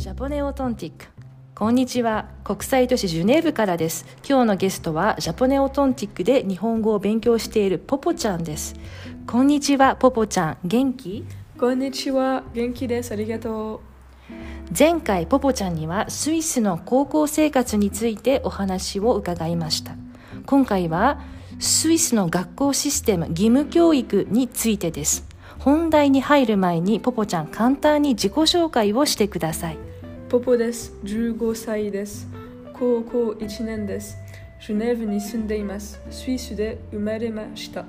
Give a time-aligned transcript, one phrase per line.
[0.00, 1.04] ジャポネオトンティック
[1.54, 2.30] こんにちは。
[2.42, 4.06] 国際都市ジュネーブからです。
[4.26, 8.76] 今日のゲストはジャポネオトンティックで日本語を勉強しているポポちゃんです。
[9.26, 10.58] こんにちはポポちゃん。
[10.64, 11.26] 元気？
[11.58, 12.42] こんにちは。
[12.54, 13.12] 元気です。
[13.12, 13.82] ありがと
[14.30, 14.74] う。
[14.74, 19.96] 前回ポポちゃんにはスイスの高校生活についてお話を伺いました。
[20.46, 21.20] 今回は
[21.58, 25.28] スイスの学校システム義務教育についてです。
[25.58, 29.78] 本題に入る前にポポちゃん簡単に自己紹介をしてください
[30.30, 32.28] ポポです15歳です
[32.72, 34.16] 高校1年です
[34.64, 37.84] ジュネーブに住んでいますスイスで生まれました、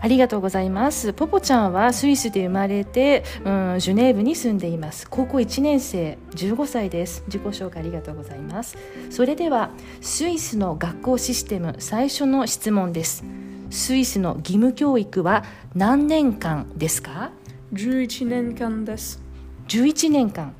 [0.00, 8.78] ありがとうございますポポちゃんはスイスで生まれて、うん、ジュネーブに住んでいます高校1年生15歳です自己紹介ありがとうございます
[9.10, 13.24] それではスイスの学校システム最初の質問です
[13.68, 15.44] スイスの義務教育は
[15.74, 17.30] 何年間ですか
[17.74, 19.20] 11年間です
[19.68, 20.54] 11年間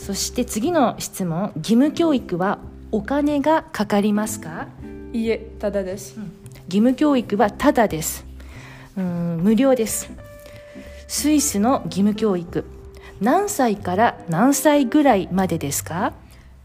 [0.00, 2.58] そして次の質問義務教育は
[2.90, 4.66] お金がかかりますか？
[5.12, 6.16] いえただです、
[6.66, 8.24] 義務教育はただです。
[8.96, 10.10] うん無料です。
[11.06, 12.64] スイスの義務教育
[13.20, 16.14] 何歳から何歳ぐらいまでですか？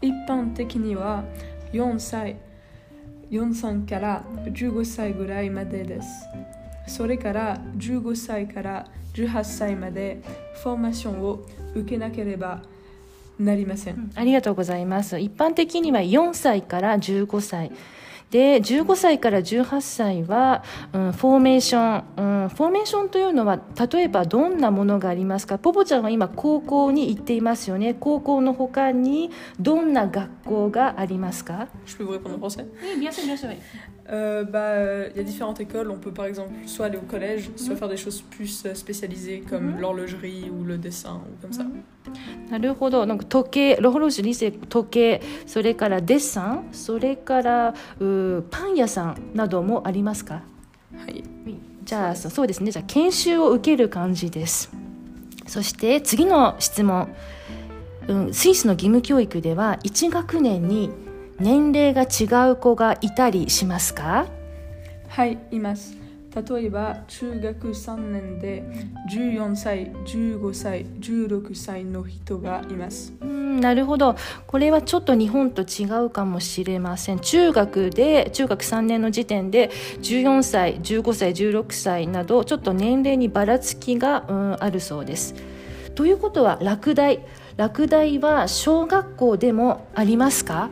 [0.00, 1.22] 一般的には
[1.72, 2.36] 4歳
[3.30, 6.08] 4歳から15歳ぐらいまでです。
[6.88, 10.22] それから15歳から18歳まで
[10.62, 11.40] フォーマーションを
[11.74, 12.62] 受けなければ
[13.38, 15.18] なりません、ありがとうございます。
[15.18, 17.70] 一般的には4歳から15歳。
[18.30, 23.60] で15歳から18歳は、うん、フォーメーション、うん、フォーメーションというのは
[23.90, 32.66] 例えばどんなものがありますかポポちゃんは今高校に行っていますよね高校の他にどんな学校がありますか Je peux vous répondre en français
[32.98, 33.48] bien sûr, bien sûr.
[34.08, 35.90] Euh, bah, euh, il y a différentes écoles.
[35.90, 39.42] On peut par exemple soit aller au collège, soit faire des choses plus euh, spécialisées
[39.48, 41.64] comme l'horlogerie ou le dessin ou comme ça.
[42.48, 48.04] なるほどなんか時計ロホロジリセ時計それからデッサンそれからう
[48.50, 50.34] パン屋さんなどもありますか？
[50.34, 51.24] はい。
[51.84, 52.70] じゃあそそうですね。
[52.70, 54.70] じゃあ研修を受ける感じです。
[55.46, 57.14] そして次の質問、
[58.08, 60.90] うん、スイスの義務教育では1学年に
[61.38, 64.26] 年齢が違う子がいたりしますか？
[65.08, 65.96] はい、います。
[66.36, 68.62] 例えば中学3年で
[69.10, 73.14] 14歳、15歳、16歳の人がいます。
[73.20, 74.16] うんなるほど。
[74.46, 77.20] これはちょっと日本と違うかもしれません。
[77.20, 79.70] 中学で中学3年の時点で
[80.02, 85.34] 14歳15歳16歳などちょっと年齢にばらつきが、うん、あるそうです。
[85.94, 87.20] ということは落第。
[87.56, 90.68] 落第は小学校でもありますか？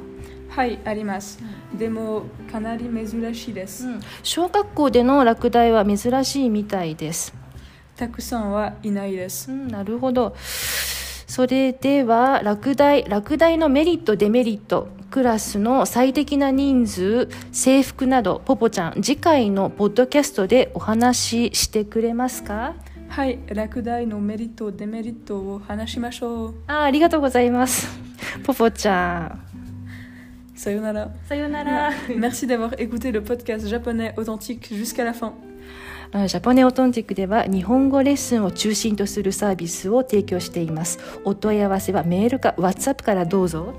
[0.51, 1.43] はい、あります。
[1.79, 3.87] でもかなり珍しいです。
[4.23, 7.35] 小学校での落第は珍しいみたいです
[7.97, 9.53] たくさんはいないです。
[9.53, 10.35] うん、なるほど。
[10.39, 22.75] それでは落第落第のメリットデメリットクラスの最適な人数制服などポポちゃん次回のポッドキャストでお話ししてくれますか？
[23.09, 26.55] はい、落第のメリット、デメリットを話しましょう。
[26.67, 27.89] あありがとうございます
[28.45, 29.44] ポポちゃん
[30.56, 31.12] さよなら。
[31.28, 35.34] さよなら Merci d'avoir écouté le podcast japonais authentique jusqu'à la fin.
[36.12, 43.76] あジャポネオトンティックでは日本語レッスンを中心とするサービスを提供していますお問い合わせはメールか WhatsApp からどうぞ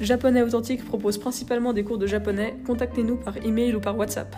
[0.00, 2.54] Japonais authentique propose principalement des cours de japonais.
[2.66, 4.34] Contactez-nous par email ou par WhatsApp.